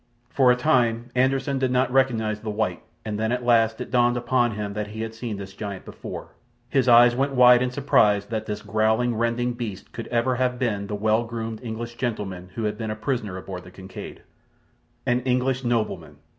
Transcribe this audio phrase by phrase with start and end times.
[0.31, 4.17] For a time Anderssen did not recognize the white, and when at last it dawned
[4.17, 6.29] upon him that he had seen this giant before,
[6.69, 10.87] his eyes went wide in surprise that this growling, rending beast could ever have been
[10.87, 14.23] the well groomed English gentleman who had been a prisoner aboard the Kincaid.
[15.05, 16.15] An English nobleman!